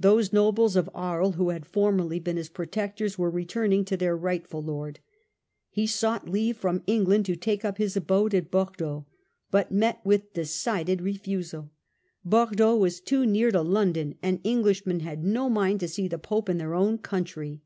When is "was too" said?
12.74-13.24